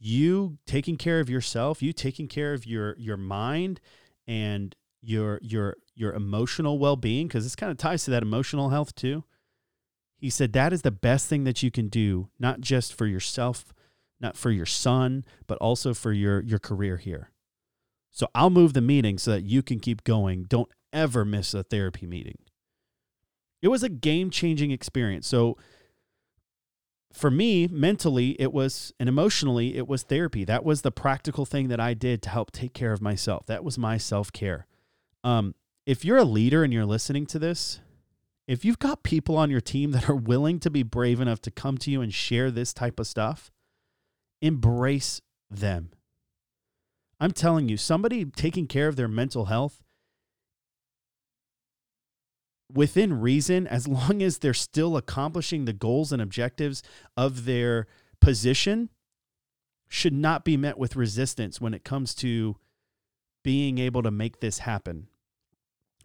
you 0.00 0.58
taking 0.66 0.96
care 0.96 1.20
of 1.20 1.28
yourself, 1.30 1.82
you 1.82 1.92
taking 1.92 2.26
care 2.26 2.54
of 2.54 2.66
your 2.66 2.96
your 2.98 3.16
mind 3.16 3.80
and 4.26 4.74
your 5.02 5.38
your 5.42 5.76
your 5.94 6.12
emotional 6.14 6.78
well-being 6.78 7.28
because 7.28 7.44
this 7.44 7.56
kind 7.56 7.70
of 7.70 7.76
ties 7.78 8.04
to 8.04 8.10
that 8.10 8.22
emotional 8.22 8.70
health 8.70 8.94
too. 8.94 9.24
He 10.16 10.30
said 10.30 10.52
that 10.54 10.72
is 10.72 10.82
the 10.82 10.90
best 10.90 11.28
thing 11.28 11.44
that 11.44 11.62
you 11.62 11.70
can 11.70 11.88
do, 11.88 12.28
not 12.38 12.60
just 12.60 12.94
for 12.94 13.06
yourself, 13.06 13.72
not 14.20 14.36
for 14.36 14.50
your 14.50 14.66
son, 14.66 15.24
but 15.46 15.58
also 15.58 15.94
for 15.94 16.12
your 16.12 16.40
your 16.40 16.58
career 16.58 16.96
here. 16.96 17.30
So 18.10 18.28
I'll 18.34 18.50
move 18.50 18.72
the 18.72 18.80
meeting 18.80 19.18
so 19.18 19.32
that 19.32 19.44
you 19.44 19.62
can 19.62 19.80
keep 19.80 20.04
going. 20.04 20.44
Don't 20.44 20.70
ever 20.92 21.24
miss 21.24 21.54
a 21.54 21.62
therapy 21.62 22.06
meeting. 22.06 22.38
It 23.62 23.68
was 23.68 23.82
a 23.82 23.88
game-changing 23.88 24.70
experience. 24.70 25.26
So 25.26 25.56
for 27.12 27.30
me, 27.30 27.66
mentally, 27.68 28.40
it 28.40 28.52
was, 28.52 28.92
and 28.98 29.08
emotionally, 29.08 29.76
it 29.76 29.86
was 29.86 30.02
therapy. 30.02 30.44
That 30.44 30.64
was 30.64 30.82
the 30.82 30.90
practical 30.90 31.44
thing 31.44 31.68
that 31.68 31.80
I 31.80 31.94
did 31.94 32.22
to 32.22 32.30
help 32.30 32.52
take 32.52 32.72
care 32.72 32.92
of 32.92 33.02
myself. 33.02 33.46
That 33.46 33.64
was 33.64 33.78
my 33.78 33.98
self 33.98 34.32
care. 34.32 34.66
Um, 35.24 35.54
if 35.86 36.04
you're 36.04 36.18
a 36.18 36.24
leader 36.24 36.62
and 36.62 36.72
you're 36.72 36.86
listening 36.86 37.26
to 37.26 37.38
this, 37.38 37.80
if 38.46 38.64
you've 38.64 38.78
got 38.78 39.02
people 39.02 39.36
on 39.36 39.50
your 39.50 39.60
team 39.60 39.90
that 39.92 40.08
are 40.08 40.14
willing 40.14 40.60
to 40.60 40.70
be 40.70 40.82
brave 40.82 41.20
enough 41.20 41.40
to 41.42 41.50
come 41.50 41.78
to 41.78 41.90
you 41.90 42.00
and 42.00 42.14
share 42.14 42.50
this 42.50 42.72
type 42.72 42.98
of 42.98 43.06
stuff, 43.06 43.50
embrace 44.40 45.20
them. 45.50 45.90
I'm 47.20 47.32
telling 47.32 47.68
you, 47.68 47.76
somebody 47.76 48.24
taking 48.24 48.66
care 48.66 48.88
of 48.88 48.96
their 48.96 49.08
mental 49.08 49.46
health 49.46 49.82
within 52.72 53.20
reason, 53.20 53.66
as 53.66 53.86
long 53.88 54.22
as 54.22 54.38
they're 54.38 54.54
still 54.54 54.96
accomplishing 54.96 55.64
the 55.64 55.72
goals 55.72 56.12
and 56.12 56.22
objectives 56.22 56.82
of 57.16 57.44
their 57.44 57.86
position, 58.20 58.90
should 59.88 60.12
not 60.12 60.44
be 60.44 60.56
met 60.56 60.78
with 60.78 60.96
resistance 60.96 61.60
when 61.60 61.74
it 61.74 61.84
comes 61.84 62.14
to 62.14 62.56
being 63.42 63.78
able 63.78 64.02
to 64.02 64.10
make 64.10 64.40
this 64.40 64.60
happen. 64.60 65.08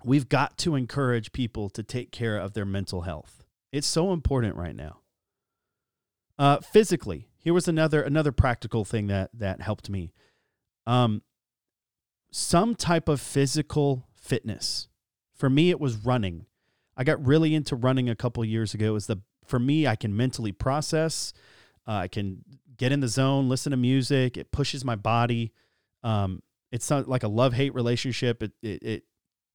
We've 0.04 0.28
got 0.28 0.58
to 0.60 0.76
encourage 0.76 1.32
people 1.32 1.70
to 1.72 1.84
take 1.84 2.12
care 2.12 2.38
of 2.38 2.54
their 2.54 2.66
mental 2.66 3.02
health. 3.02 3.44
It's 3.72 3.88
so 3.88 4.12
important 4.12 4.56
right 4.56 4.76
now. 4.76 5.00
Uh, 6.38 6.58
physically, 6.60 7.28
here 7.38 7.54
was 7.54 7.68
another 7.68 8.02
another 8.02 8.32
practical 8.32 8.86
thing 8.86 9.08
that 9.08 9.30
that 9.34 9.62
helped 9.62 9.90
me. 9.90 10.12
Um, 10.88 11.22
some 12.32 12.76
type 12.76 13.08
of 13.08 13.22
physical 13.22 14.08
fitness. 14.16 14.88
For 15.34 15.50
me, 15.50 15.70
it 15.70 15.80
was 15.80 15.98
running. 15.98 16.46
I 16.98 17.04
got 17.04 17.26
really 17.26 17.56
into 17.56 17.76
running 17.76 18.10
a 18.10 18.16
couple 18.16 18.44
years 18.46 18.74
ago. 18.74 18.88
It 18.88 18.92
was 18.92 19.08
the 19.08 19.22
for 19.46 19.60
me, 19.60 19.88
I 19.88 19.96
can 19.96 20.16
mentally 20.16 20.52
process. 20.52 21.32
Uh, 21.88 21.92
I 21.92 22.08
can 22.08 22.44
get 22.78 22.92
in 22.92 23.00
the 23.00 23.08
zone, 23.08 23.48
listen 23.48 23.72
to 23.72 23.78
music. 23.78 24.38
It 24.38 24.52
pushes 24.52 24.84
my 24.84 24.96
body. 24.96 25.54
Um, 26.04 26.42
it's 26.72 26.90
not 26.90 27.08
like 27.08 27.24
a 27.24 27.28
love 27.28 27.54
hate 27.54 27.74
relationship. 27.74 28.44
It, 28.44 28.52
it, 28.62 28.84
it 28.84 29.04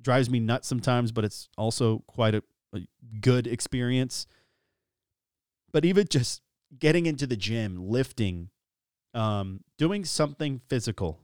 drives 0.01 0.31
me 0.31 0.41
nuts 0.41 0.69
sometimes, 0.69 1.13
but 1.13 1.25
it's 1.25 1.49
also 1.59 2.05
quite 2.07 2.35
a, 2.35 2.43
a 2.73 2.81
good 3.21 3.47
experience. 3.47 4.27
But 5.73 5.85
even 5.85 6.07
just 6.09 6.41
getting 6.79 7.07
into 7.07 7.27
the 7.27 7.37
gym, 7.37 7.89
lifting, 7.89 8.51
um, 9.15 9.61
doing 9.79 10.05
something 10.05 10.61
physical, 10.69 11.21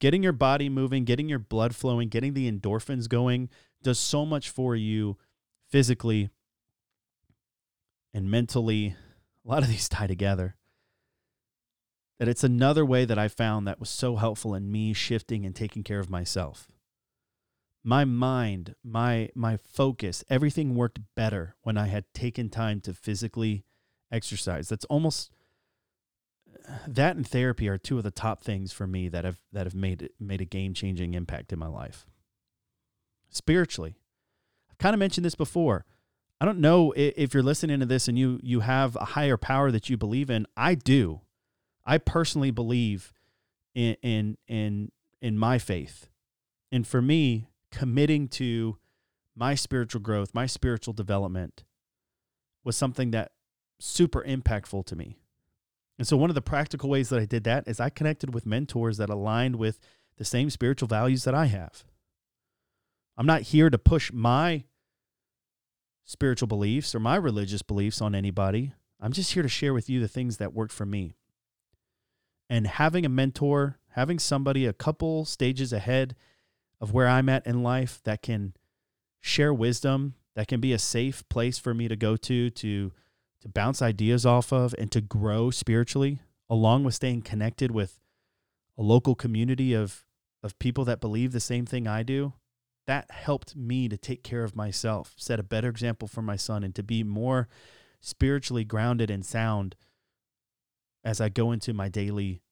getting 0.00 0.22
your 0.22 0.32
body 0.32 0.68
moving, 0.68 1.04
getting 1.04 1.28
your 1.28 1.38
blood 1.38 1.74
flowing, 1.74 2.08
getting 2.08 2.34
the 2.34 2.50
endorphins 2.50 3.08
going 3.08 3.48
does 3.82 3.98
so 3.98 4.24
much 4.24 4.50
for 4.50 4.74
you 4.76 5.16
physically 5.70 6.30
and 8.14 8.30
mentally. 8.30 8.96
A 9.44 9.48
lot 9.48 9.62
of 9.62 9.68
these 9.68 9.88
tie 9.88 10.06
together. 10.06 10.56
That 12.18 12.28
it's 12.28 12.44
another 12.44 12.84
way 12.86 13.04
that 13.04 13.18
I 13.18 13.26
found 13.26 13.66
that 13.66 13.80
was 13.80 13.90
so 13.90 14.14
helpful 14.16 14.54
in 14.54 14.70
me 14.70 14.92
shifting 14.92 15.44
and 15.44 15.56
taking 15.56 15.82
care 15.82 15.98
of 15.98 16.08
myself. 16.08 16.68
My 17.82 18.04
mind, 18.04 18.76
my 18.84 19.30
my 19.34 19.56
focus, 19.56 20.22
everything 20.30 20.76
worked 20.76 21.00
better 21.16 21.56
when 21.62 21.76
I 21.76 21.88
had 21.88 22.04
taken 22.14 22.48
time 22.48 22.80
to 22.82 22.94
physically 22.94 23.64
exercise. 24.12 24.68
That's 24.68 24.84
almost 24.84 25.32
that 26.86 27.16
and 27.16 27.26
therapy 27.26 27.68
are 27.68 27.78
two 27.78 27.98
of 27.98 28.04
the 28.04 28.10
top 28.10 28.42
things 28.42 28.72
for 28.72 28.86
me 28.86 29.08
that 29.08 29.24
have 29.24 29.38
that 29.52 29.66
have 29.66 29.74
made 29.74 30.10
made 30.18 30.40
a 30.40 30.46
game 30.46 30.74
changing 30.74 31.14
impact 31.14 31.52
in 31.52 31.58
my 31.58 31.66
life 31.66 32.06
spiritually. 33.30 33.96
I've 34.70 34.78
kind 34.78 34.94
of 34.94 35.00
mentioned 35.00 35.24
this 35.24 35.34
before. 35.34 35.84
I 36.40 36.44
don't 36.44 36.58
know 36.58 36.92
if 36.96 37.34
you're 37.34 37.42
listening 37.42 37.80
to 37.80 37.86
this 37.86 38.08
and 38.08 38.18
you 38.18 38.40
you 38.42 38.60
have 38.60 38.96
a 38.96 39.04
higher 39.06 39.36
power 39.36 39.70
that 39.70 39.88
you 39.88 39.96
believe 39.96 40.30
in. 40.30 40.46
I 40.56 40.74
do. 40.74 41.20
I 41.84 41.98
personally 41.98 42.50
believe 42.50 43.12
in 43.74 43.96
in 44.02 44.38
in 44.48 44.90
in 45.20 45.38
my 45.38 45.58
faith. 45.58 46.08
And 46.70 46.86
for 46.86 47.02
me, 47.02 47.48
committing 47.70 48.28
to 48.28 48.78
my 49.36 49.54
spiritual 49.54 50.00
growth, 50.00 50.34
my 50.34 50.46
spiritual 50.46 50.94
development 50.94 51.64
was 52.64 52.76
something 52.76 53.10
that 53.12 53.32
super 53.78 54.22
impactful 54.22 54.86
to 54.86 54.96
me. 54.96 55.18
And 55.98 56.06
so 56.08 56.16
one 56.16 56.30
of 56.30 56.34
the 56.34 56.42
practical 56.42 56.88
ways 56.88 57.10
that 57.10 57.20
I 57.20 57.26
did 57.26 57.44
that 57.44 57.68
is 57.68 57.80
I 57.80 57.90
connected 57.90 58.34
with 58.34 58.46
mentors 58.46 58.96
that 58.96 59.10
aligned 59.10 59.56
with 59.56 59.78
the 60.16 60.24
same 60.24 60.50
spiritual 60.50 60.88
values 60.88 61.24
that 61.24 61.34
I 61.34 61.46
have. 61.46 61.84
I'm 63.16 63.26
not 63.26 63.42
here 63.42 63.70
to 63.70 63.78
push 63.78 64.12
my 64.12 64.64
spiritual 66.04 66.48
beliefs 66.48 66.94
or 66.94 67.00
my 67.00 67.16
religious 67.16 67.62
beliefs 67.62 68.00
on 68.00 68.14
anybody. 68.14 68.72
I'm 69.00 69.12
just 69.12 69.32
here 69.32 69.42
to 69.42 69.48
share 69.48 69.74
with 69.74 69.90
you 69.90 70.00
the 70.00 70.08
things 70.08 70.38
that 70.38 70.54
worked 70.54 70.72
for 70.72 70.86
me. 70.86 71.14
And 72.48 72.66
having 72.66 73.04
a 73.04 73.10
mentor, 73.10 73.78
having 73.90 74.18
somebody 74.18 74.66
a 74.66 74.72
couple 74.72 75.24
stages 75.24 75.72
ahead 75.72 76.14
of 76.80 76.92
where 76.92 77.08
I'm 77.08 77.28
at 77.28 77.46
in 77.46 77.62
life 77.62 78.00
that 78.04 78.22
can 78.22 78.54
share 79.20 79.54
wisdom, 79.54 80.14
that 80.34 80.48
can 80.48 80.60
be 80.60 80.72
a 80.72 80.78
safe 80.78 81.26
place 81.28 81.58
for 81.58 81.74
me 81.74 81.88
to 81.88 81.96
go 81.96 82.16
to 82.16 82.50
to 82.50 82.92
to 83.42 83.48
bounce 83.48 83.82
ideas 83.82 84.24
off 84.24 84.52
of 84.52 84.74
and 84.78 84.90
to 84.92 85.00
grow 85.00 85.50
spiritually 85.50 86.20
along 86.48 86.84
with 86.84 86.94
staying 86.94 87.22
connected 87.22 87.70
with 87.70 88.00
a 88.78 88.82
local 88.82 89.14
community 89.14 89.74
of 89.74 90.04
of 90.42 90.58
people 90.58 90.84
that 90.84 91.00
believe 91.00 91.30
the 91.32 91.40
same 91.40 91.64
thing 91.64 91.86
I 91.86 92.02
do 92.02 92.32
that 92.86 93.10
helped 93.10 93.54
me 93.54 93.88
to 93.88 93.96
take 93.96 94.24
care 94.24 94.42
of 94.42 94.56
myself, 94.56 95.14
set 95.16 95.38
a 95.38 95.44
better 95.44 95.68
example 95.68 96.08
for 96.08 96.22
my 96.22 96.36
son, 96.36 96.64
and 96.64 96.74
to 96.74 96.82
be 96.82 97.04
more 97.04 97.48
spiritually 98.00 98.64
grounded 98.64 99.08
and 99.08 99.24
sound 99.24 99.76
as 101.04 101.20
I 101.20 101.28
go 101.28 101.52
into 101.52 101.72
my 101.72 101.88
daily 101.88 102.42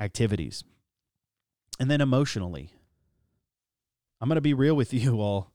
activities. 0.00 0.64
And 1.78 1.90
then 1.90 2.00
emotionally, 2.00 2.72
I'm 4.20 4.28
going 4.28 4.36
to 4.36 4.40
be 4.40 4.54
real 4.54 4.74
with 4.74 4.94
you 4.94 5.20
all 5.20 5.52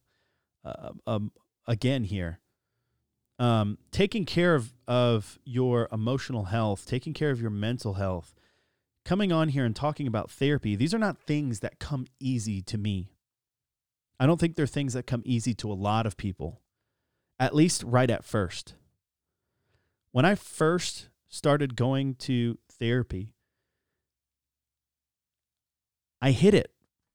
uh, 0.63 0.91
um, 1.07 1.31
again 1.67 2.03
here. 2.03 2.39
Um, 3.39 3.77
taking 3.91 4.25
care 4.25 4.53
of, 4.53 4.73
of 4.85 5.39
your 5.45 5.87
emotional 5.93 6.45
health, 6.45 6.85
taking 6.85 7.13
care 7.13 7.31
of 7.31 7.39
your 7.39 7.49
mental 7.49 7.93
health, 7.93 8.35
coming 9.05 9.31
on 9.31 9.49
here 9.49 9.63
and 9.65 9.75
talking 9.75 10.07
about 10.07 10.29
therapy, 10.29 10.75
these 10.75 10.93
are 10.93 10.99
not 10.99 11.17
things 11.17 11.61
that 11.61 11.79
come 11.79 12.05
easy 12.19 12.61
to 12.63 12.77
me. 12.77 13.13
I 14.19 14.25
don't 14.25 14.39
think 14.39 14.55
they're 14.55 14.67
things 14.67 14.93
that 14.93 15.07
come 15.07 15.21
easy 15.25 15.53
to 15.55 15.71
a 15.71 15.73
lot 15.73 16.05
of 16.05 16.17
people, 16.17 16.61
at 17.39 17.55
least 17.55 17.81
right 17.83 18.09
at 18.09 18.25
first. 18.25 18.75
When 20.11 20.25
I 20.25 20.35
first 20.35 21.07
started 21.29 21.77
going 21.77 22.15
to 22.15 22.57
therapy, 22.69 23.33
I 26.21 26.31
hid 26.31 26.53
it 26.53 26.73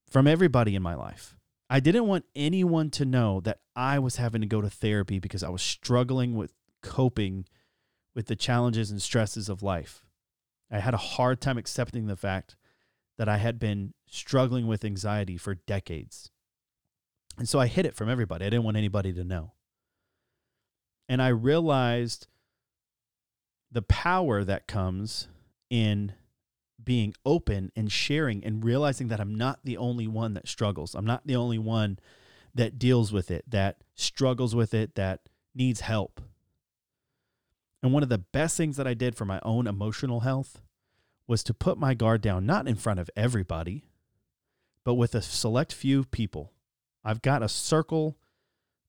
from 0.09 0.27
everybody 0.27 0.75
in 0.75 0.83
my 0.83 0.95
life. 0.95 1.37
I 1.75 1.81
didn't 1.81 2.07
want 2.07 2.25
anyone 2.37 2.89
to 2.91 3.05
know 3.05 3.41
that 3.41 3.59
I 3.75 3.99
was 3.99 4.15
having 4.15 4.43
to 4.43 4.47
go 4.47 4.61
to 4.61 4.71
therapy 4.71 5.19
because 5.19 5.43
I 5.43 5.49
was 5.49 5.61
struggling 5.61 6.37
with 6.37 6.53
coping 6.83 7.47
with 8.15 8.27
the 8.27 8.37
challenges 8.37 8.93
and 8.93 9.03
stresses 9.03 9.49
of 9.49 9.61
life. 9.61 10.05
I 10.71 10.79
had 10.79 10.95
a 10.95 10.99
hard 10.99 11.41
time 11.41 11.59
accepting 11.59 12.07
the 12.07 12.17
fact 12.17 12.55
that 13.19 13.29
I 13.29 13.39
had 13.39 13.59
been 13.59 13.93
struggling 14.07 14.69
with 14.69 14.85
anxiety 14.85 15.37
for 15.37 15.57
decades. 15.57 16.31
And 17.39 17.49
so 17.49 17.59
I 17.59 17.67
hid 17.67 17.87
it 17.87 17.97
from 17.97 18.09
everybody. 18.09 18.47
I 18.47 18.51
didn't 18.51 18.63
want 18.63 18.77
anybody 18.77 19.13
to 19.13 19.25
know. 19.25 19.55
And 21.09 21.21
I 21.21 21.31
realized 21.31 22.29
the 23.73 23.83
power 23.83 24.45
that 24.45 24.69
comes 24.69 25.27
in 25.71 26.13
being 26.83 27.15
open 27.25 27.73
and 27.77 27.91
sharing 27.91 28.45
and 28.45 28.65
realizing 28.65 29.09
that 29.09 29.21
I'm 29.21 29.35
not 29.35 29.61
the 29.65 29.77
only 29.77 30.07
one 30.07 30.35
that 30.35 30.49
struggles. 30.49 30.95
I'm 30.95 31.07
not 31.07 31.27
the 31.27 31.37
only 31.37 31.59
one 31.59 31.99
that 32.55 32.79
deals 32.79 33.13
with 33.13 33.31
it, 33.31 33.45
that 33.49 33.79
struggles 33.95 34.55
with 34.55 34.75
it, 34.75 34.95
that 34.95 35.21
needs 35.55 35.81
help. 35.81 36.21
And 37.83 37.93
one 37.93 38.03
of 38.03 38.09
the 38.09 38.19
best 38.19 38.57
things 38.57 38.77
that 38.77 38.87
I 38.87 38.95
did 38.95 39.15
for 39.15 39.25
my 39.25 39.41
own 39.43 39.67
emotional 39.67 40.21
health 40.21 40.61
was 41.27 41.43
to 41.45 41.55
put 41.55 41.79
my 41.79 41.95
guard 41.95 42.21
down, 42.21 42.47
not 42.47 42.69
in 42.69 42.77
front 42.77 43.01
of 43.01 43.11
everybody, 43.17 43.85
but 44.85 44.95
with 44.95 45.15
a 45.15 45.23
select 45.23 45.73
few 45.73 46.05
people 46.05 46.55
I've 47.05 47.23
got 47.23 47.43
a 47.43 47.49
circle 47.49 48.17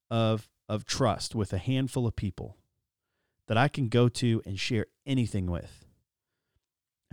of 0.10 0.50
of 0.68 0.86
trust 0.86 1.36
with 1.36 1.54
a 1.54 1.58
handful 1.60 2.08
of 2.08 2.16
people 2.16 2.58
that 3.48 3.58
I 3.58 3.68
can 3.68 3.88
go 3.88 4.10
to 4.10 4.42
and 4.46 4.60
share 4.60 4.88
anything 5.06 5.46
with. 5.52 5.85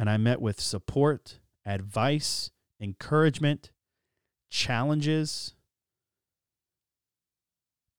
And 0.02 0.10
I 0.10 0.16
met 0.16 0.40
with 0.40 0.60
support, 0.60 1.38
advice, 1.64 2.50
encouragement, 2.80 3.70
challenges. 4.50 5.54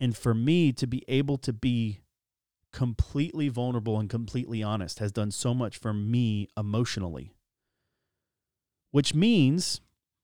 And 0.02 0.14
for 0.14 0.34
me 0.34 0.74
to 0.74 0.86
be 0.86 1.06
able 1.08 1.38
to 1.38 1.54
be 1.54 2.02
completely 2.74 3.48
vulnerable 3.48 4.02
and 4.02 4.10
completely 4.10 4.62
honest 4.62 5.00
has 5.00 5.14
done 5.14 5.32
so 5.32 5.54
much 5.54 5.78
for 5.78 5.94
me 5.94 6.50
emotionally. 6.58 7.38
Which 8.92 9.14
means 9.16 9.80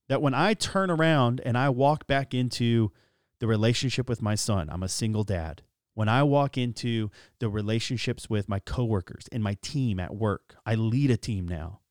that 0.10 0.22
when 0.22 0.34
I 0.34 0.56
turn 0.56 0.92
around 0.92 1.40
and 1.46 1.58
I 1.58 1.70
walk 1.70 2.06
back 2.08 2.34
into 2.34 2.92
the 3.40 3.48
relationship 3.48 4.10
with 4.10 4.22
my 4.22 4.36
son, 4.36 4.70
I'm 4.70 4.84
a 4.84 4.90
single 4.90 5.24
dad. 5.24 5.62
When 6.00 6.08
I 6.08 6.24
walk 6.24 6.58
into 6.58 7.12
the 7.40 7.50
relationships 7.50 8.30
with 8.30 8.48
my 8.48 8.60
coworkers 8.60 9.28
and 9.34 9.44
my 9.44 9.58
team 9.62 10.00
at 10.00 10.16
work, 10.16 10.56
I 10.66 10.76
lead 10.76 11.12
a 11.12 11.18
team 11.18 11.46
now. 11.46 11.82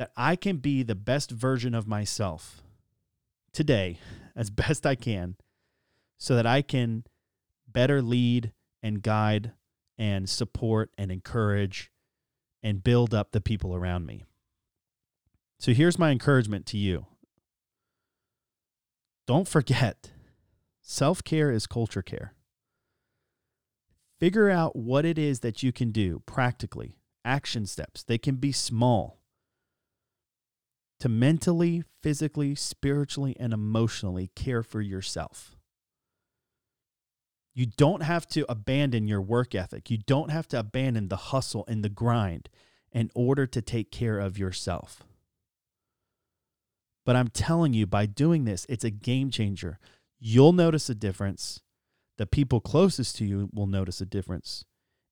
That 0.00 0.10
I 0.16 0.34
can 0.34 0.56
be 0.56 0.82
the 0.82 0.96
best 0.96 1.30
version 1.30 1.76
of 1.76 1.86
myself 1.86 2.60
today 3.52 3.98
as 4.34 4.50
best 4.50 4.84
I 4.84 4.96
can 4.96 5.36
so 6.18 6.34
that 6.34 6.44
I 6.44 6.60
can 6.60 7.04
better 7.68 8.02
lead 8.02 8.52
and 8.82 9.00
guide 9.00 9.52
and 9.96 10.28
support 10.28 10.90
and 10.98 11.12
encourage 11.12 11.92
and 12.64 12.82
build 12.82 13.14
up 13.14 13.30
the 13.30 13.40
people 13.40 13.76
around 13.76 14.06
me. 14.06 14.24
So 15.60 15.72
here's 15.72 16.00
my 16.00 16.10
encouragement 16.10 16.66
to 16.66 16.78
you. 16.78 17.06
Don't 19.28 19.46
forget, 19.46 20.10
self 20.80 21.22
care 21.22 21.52
is 21.52 21.68
culture 21.68 22.02
care. 22.02 22.34
Figure 24.22 24.48
out 24.48 24.76
what 24.76 25.04
it 25.04 25.18
is 25.18 25.40
that 25.40 25.64
you 25.64 25.72
can 25.72 25.90
do 25.90 26.22
practically, 26.26 26.94
action 27.24 27.66
steps. 27.66 28.04
They 28.04 28.18
can 28.18 28.36
be 28.36 28.52
small 28.52 29.18
to 31.00 31.08
mentally, 31.08 31.82
physically, 32.04 32.54
spiritually, 32.54 33.36
and 33.40 33.52
emotionally 33.52 34.30
care 34.36 34.62
for 34.62 34.80
yourself. 34.80 35.56
You 37.52 37.66
don't 37.66 38.04
have 38.04 38.28
to 38.28 38.46
abandon 38.48 39.08
your 39.08 39.20
work 39.20 39.56
ethic. 39.56 39.90
You 39.90 39.98
don't 39.98 40.30
have 40.30 40.46
to 40.50 40.60
abandon 40.60 41.08
the 41.08 41.16
hustle 41.16 41.64
and 41.66 41.82
the 41.82 41.88
grind 41.88 42.48
in 42.92 43.10
order 43.16 43.44
to 43.48 43.60
take 43.60 43.90
care 43.90 44.20
of 44.20 44.38
yourself. 44.38 45.02
But 47.04 47.16
I'm 47.16 47.26
telling 47.26 47.74
you, 47.74 47.88
by 47.88 48.06
doing 48.06 48.44
this, 48.44 48.66
it's 48.68 48.84
a 48.84 48.90
game 48.90 49.32
changer. 49.32 49.80
You'll 50.20 50.52
notice 50.52 50.88
a 50.88 50.94
difference. 50.94 51.60
The 52.18 52.26
people 52.26 52.60
closest 52.60 53.16
to 53.16 53.24
you 53.24 53.48
will 53.52 53.66
notice 53.66 54.00
a 54.00 54.06
difference. 54.06 54.64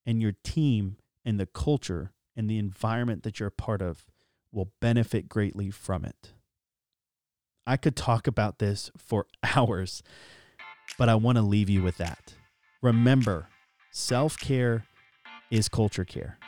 And 0.07 0.21
your 0.21 0.35
team 0.45 0.97
and 1.25 1.39
the 1.39 1.47
culture 1.47 2.13
and 2.37 2.49
the 2.49 2.59
environment 2.59 3.23
that 3.23 3.39
you're 3.39 3.49
a 3.49 3.53
part 3.53 3.83
of 3.83 4.07
will 4.53 4.73
benefit 4.81 5.29
greatly 5.29 5.71
from 5.71 6.05
it. 6.05 6.33
I 7.67 7.77
could 7.77 7.97
talk 7.97 8.27
about 8.27 8.59
this 8.59 8.91
for 8.97 9.27
hours, 9.57 10.03
but 10.99 11.09
I 11.09 11.15
want 11.15 11.37
to 11.37 11.43
leave 11.43 11.69
you 11.69 11.83
with 11.83 11.99
that. 11.99 12.35
Remember, 12.83 13.49
self 13.91 14.39
care 14.39 14.85
is 15.51 15.69
culture 15.69 16.05
care. 16.05 16.39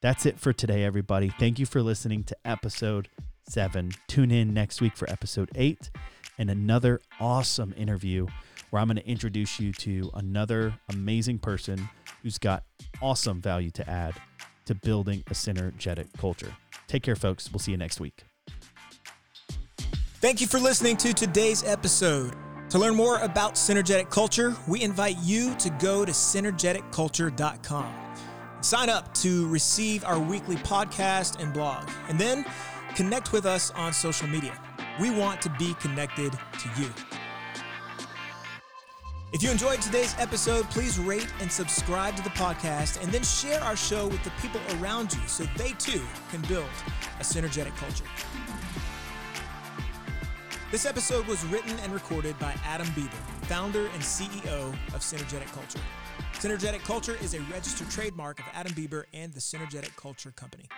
That's 0.00 0.26
it 0.26 0.38
for 0.38 0.52
today, 0.52 0.84
everybody. 0.84 1.32
Thank 1.38 1.58
you 1.58 1.66
for 1.66 1.82
listening 1.82 2.24
to 2.24 2.36
episode 2.44 3.08
seven. 3.48 3.92
Tune 4.06 4.30
in 4.30 4.52
next 4.52 4.80
week 4.80 4.96
for 4.96 5.10
episode 5.10 5.50
eight 5.54 5.90
and 6.38 6.50
another 6.50 7.00
awesome 7.20 7.74
interview 7.76 8.26
where 8.74 8.80
I'm 8.80 8.88
going 8.88 8.96
to 8.96 9.06
introduce 9.06 9.60
you 9.60 9.70
to 9.72 10.10
another 10.14 10.74
amazing 10.88 11.38
person 11.38 11.88
who's 12.24 12.38
got 12.38 12.64
awesome 13.00 13.40
value 13.40 13.70
to 13.70 13.88
add 13.88 14.14
to 14.64 14.74
building 14.74 15.22
a 15.28 15.32
synergetic 15.32 16.08
culture. 16.18 16.52
Take 16.88 17.04
care, 17.04 17.14
folks. 17.14 17.52
We'll 17.52 17.60
see 17.60 17.70
you 17.70 17.76
next 17.76 18.00
week. 18.00 18.24
Thank 20.20 20.40
you 20.40 20.48
for 20.48 20.58
listening 20.58 20.96
to 20.96 21.12
today's 21.12 21.62
episode. 21.62 22.34
To 22.70 22.80
learn 22.80 22.96
more 22.96 23.20
about 23.20 23.54
Synergetic 23.54 24.10
Culture, 24.10 24.56
we 24.66 24.82
invite 24.82 25.18
you 25.22 25.54
to 25.54 25.70
go 25.78 26.04
to 26.04 26.10
synergeticculture.com. 26.10 27.94
Sign 28.60 28.88
up 28.88 29.14
to 29.14 29.46
receive 29.50 30.04
our 30.04 30.18
weekly 30.18 30.56
podcast 30.56 31.40
and 31.40 31.52
blog, 31.52 31.88
and 32.08 32.18
then 32.18 32.44
connect 32.96 33.32
with 33.32 33.46
us 33.46 33.70
on 33.70 33.92
social 33.92 34.26
media. 34.26 34.60
We 35.00 35.16
want 35.16 35.40
to 35.42 35.50
be 35.60 35.74
connected 35.74 36.32
to 36.32 36.82
you. 36.82 36.90
If 39.34 39.42
you 39.42 39.50
enjoyed 39.50 39.82
today's 39.82 40.14
episode, 40.20 40.70
please 40.70 40.96
rate 40.96 41.26
and 41.40 41.50
subscribe 41.50 42.14
to 42.14 42.22
the 42.22 42.30
podcast 42.30 43.02
and 43.02 43.10
then 43.10 43.24
share 43.24 43.60
our 43.62 43.74
show 43.74 44.06
with 44.06 44.22
the 44.22 44.30
people 44.40 44.60
around 44.78 45.12
you 45.12 45.26
so 45.26 45.42
they 45.56 45.72
too 45.72 46.00
can 46.30 46.40
build 46.42 46.70
a 47.18 47.24
synergetic 47.24 47.74
culture. 47.74 48.04
This 50.70 50.86
episode 50.86 51.26
was 51.26 51.44
written 51.46 51.76
and 51.80 51.92
recorded 51.92 52.38
by 52.38 52.54
Adam 52.64 52.86
Bieber, 52.88 53.10
founder 53.46 53.86
and 53.86 54.00
CEO 54.00 54.68
of 54.94 55.00
Synergetic 55.00 55.52
Culture. 55.52 55.80
Synergetic 56.34 56.84
Culture 56.84 57.16
is 57.20 57.34
a 57.34 57.40
registered 57.52 57.90
trademark 57.90 58.38
of 58.38 58.44
Adam 58.54 58.72
Bieber 58.74 59.02
and 59.12 59.34
the 59.34 59.40
Synergetic 59.40 59.96
Culture 59.96 60.30
Company. 60.30 60.68